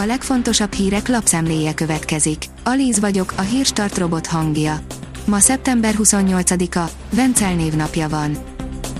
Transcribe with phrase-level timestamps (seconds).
[0.00, 2.44] A legfontosabb hírek lapszemléje következik.
[2.64, 4.80] Alíz vagyok, a hírstart robot hangja.
[5.24, 8.36] Ma szeptember 28-a, Vencel névnapja van.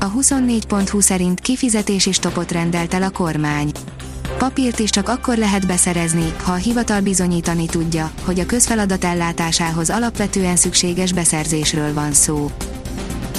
[0.00, 3.70] A 24.20 szerint kifizetési stopot rendelt el a kormány.
[4.38, 9.90] Papírt is csak akkor lehet beszerezni, ha a hivatal bizonyítani tudja, hogy a közfeladat ellátásához
[9.90, 12.50] alapvetően szükséges beszerzésről van szó.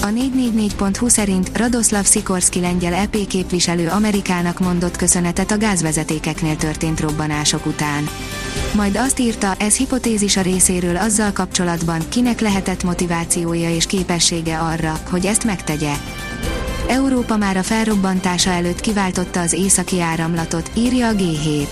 [0.01, 7.65] A 444.hu szerint Radoslav Sikorski lengyel EP képviselő Amerikának mondott köszönetet a gázvezetékeknél történt robbanások
[7.65, 8.07] után.
[8.75, 14.99] Majd azt írta, ez hipotézis a részéről azzal kapcsolatban, kinek lehetett motivációja és képessége arra,
[15.09, 15.93] hogy ezt megtegye.
[16.87, 21.67] Európa már a felrobbantása előtt kiváltotta az északi áramlatot, írja a G7.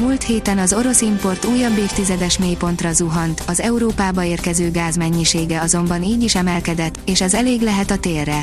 [0.00, 6.02] Múlt héten az orosz import újabb évtizedes mélypontra zuhant, az Európába érkező gáz mennyisége azonban
[6.02, 8.40] így is emelkedett, és ez elég lehet a térre.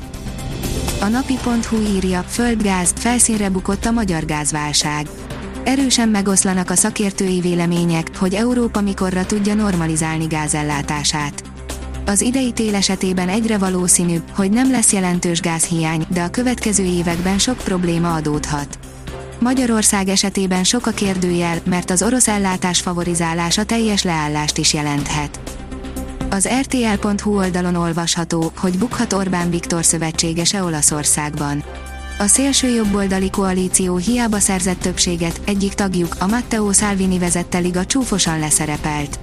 [1.02, 5.08] A napi.hu írja, földgáz, felszínre bukott a magyar gázválság.
[5.64, 11.44] Erősen megoszlanak a szakértői vélemények, hogy Európa mikorra tudja normalizálni gázellátását.
[12.06, 17.38] Az idei tél esetében egyre valószínűbb, hogy nem lesz jelentős gázhiány, de a következő években
[17.40, 18.77] sok probléma adódhat.
[19.40, 25.40] Magyarország esetében sok a kérdőjel, mert az orosz ellátás favorizálása teljes leállást is jelenthet.
[26.30, 31.64] Az RTL.hu oldalon olvasható, hogy bukhat Orbán Viktor szövetségese Olaszországban.
[32.20, 38.40] A szélső jobboldali koalíció hiába szerzett többséget, egyik tagjuk, a Matteo Salvini vezette liga csúfosan
[38.40, 39.20] leszerepelt.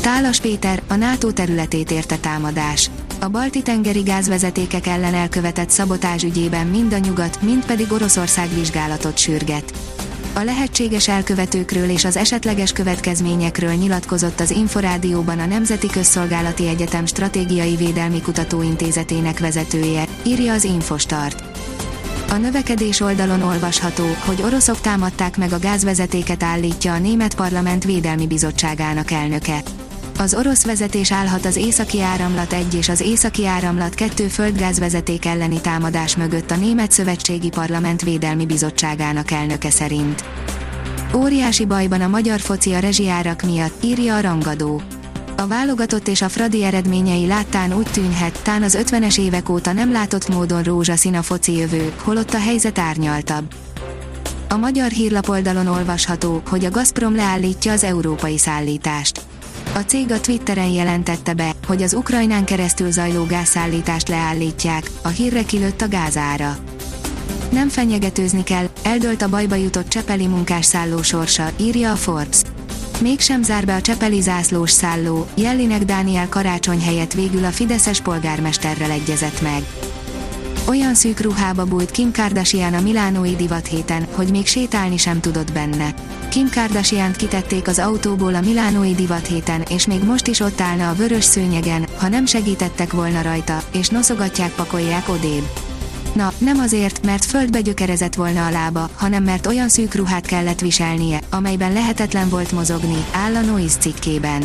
[0.00, 2.90] Tálas Péter, a NATO területét érte támadás.
[3.22, 9.72] A balti-tengeri gázvezetékek ellen elkövetett szabotás ügyében mind a nyugat, mind pedig Oroszország vizsgálatot sürget.
[10.34, 17.76] A lehetséges elkövetőkről és az esetleges következményekről nyilatkozott az Inforádióban a Nemzeti Közszolgálati Egyetem Stratégiai
[17.76, 21.42] Védelmi Kutatóintézetének vezetője, írja az Infostart.
[22.30, 28.26] A növekedés oldalon olvasható, hogy oroszok támadták meg a gázvezetéket állítja a Német Parlament Védelmi
[28.26, 29.62] Bizottságának elnöke.
[30.20, 35.60] Az orosz vezetés állhat az északi áramlat 1 és az északi áramlat 2 földgázvezeték elleni
[35.60, 40.24] támadás mögött a Német Szövetségi Parlament Védelmi Bizottságának elnöke szerint.
[41.14, 44.82] Óriási bajban a magyar foci a rezsiárak miatt, írja a rangadó.
[45.36, 49.92] A válogatott és a Fradi eredményei láttán úgy tűnhet, tán az 50-es évek óta nem
[49.92, 53.54] látott módon rózsaszín a foci jövő, holott a helyzet árnyaltabb.
[54.48, 59.29] A magyar hírlapoldalon olvasható, hogy a Gazprom leállítja az európai szállítást.
[59.74, 65.42] A cég a Twitteren jelentette be, hogy az Ukrajnán keresztül zajló gázszállítást leállítják, a hírre
[65.42, 66.58] kilőtt a gázára.
[67.50, 72.40] Nem fenyegetőzni kell, eldölt a bajba jutott Csepeli munkásszálló sorsa, írja a Forbes.
[73.00, 78.90] Mégsem zár be a Csepeli zászlós szálló, Jellinek Dániel karácsony helyett végül a Fideszes polgármesterrel
[78.90, 79.62] egyezett meg.
[80.68, 85.52] Olyan szűk ruhába bújt Kim Kardashian a Milánói divat héten, hogy még sétálni sem tudott
[85.52, 85.94] benne.
[86.30, 90.88] Kim kardashian kitették az autóból a Milánói divat héten, és még most is ott állna
[90.88, 95.48] a vörös szőnyegen, ha nem segítettek volna rajta, és noszogatják pakolják odébb.
[96.14, 100.60] Na, nem azért, mert földbe gyökerezett volna a lába, hanem mert olyan szűk ruhát kellett
[100.60, 104.42] viselnie, amelyben lehetetlen volt mozogni, áll a Noise cikkében.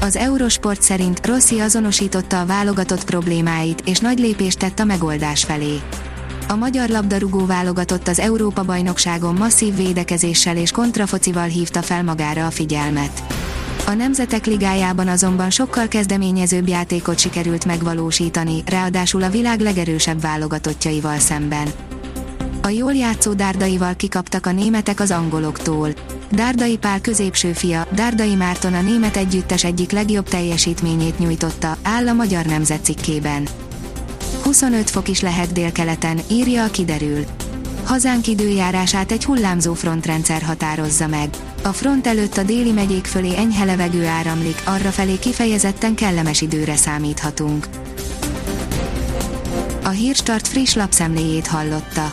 [0.00, 5.80] Az Eurosport szerint Rossi azonosította a válogatott problémáit, és nagy lépést tett a megoldás felé.
[6.52, 13.22] A magyar labdarúgó válogatott az Európa-bajnokságon masszív védekezéssel és kontrafocival hívta fel magára a figyelmet.
[13.86, 21.68] A Nemzetek Ligájában azonban sokkal kezdeményezőbb játékot sikerült megvalósítani, ráadásul a világ legerősebb válogatottjaival szemben.
[22.62, 25.88] A jól játszó dárdaival kikaptak a németek az angoloktól.
[26.30, 32.12] Dárdai Pál középső fia, Dárdai Márton a német együttes egyik legjobb teljesítményét nyújtotta, áll a
[32.12, 33.48] Magyar Nemzet cikkében.
[34.42, 37.24] 25 fok is lehet délkeleten, írja a kiderül.
[37.84, 41.28] Hazánk időjárását egy hullámzó frontrendszer határozza meg.
[41.62, 46.76] A front előtt a déli megyék fölé enyhe levegő áramlik, arra felé kifejezetten kellemes időre
[46.76, 47.66] számíthatunk.
[49.84, 52.12] A Hírstart friss lapszemléjét hallotta.